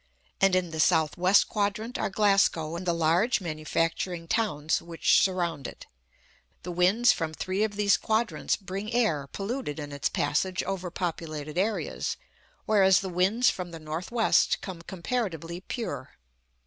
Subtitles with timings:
[0.41, 5.67] And in the south west quadrant are Glasgow and the large manufacturing towns which surround
[5.67, 5.85] it.
[6.63, 11.55] The winds from three of these quadrants bring air polluted in its passage over populated
[11.55, 12.17] areas,
[12.65, 16.13] whereas the winds from the north west come comparatively pure.